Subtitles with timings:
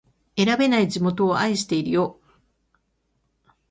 [0.35, 2.19] 選べない地元を愛してるよ